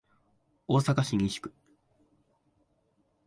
[0.67, 1.53] 大阪市西区